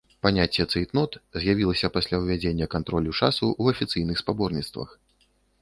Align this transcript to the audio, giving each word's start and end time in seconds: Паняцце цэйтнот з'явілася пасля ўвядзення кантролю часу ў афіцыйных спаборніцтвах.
Паняцце 0.25 0.63
цэйтнот 0.75 1.11
з'явілася 1.43 1.91
пасля 1.99 2.21
ўвядзення 2.23 2.71
кантролю 2.77 3.11
часу 3.23 3.45
ў 3.61 3.77
афіцыйных 3.77 4.17
спаборніцтвах. 4.27 4.99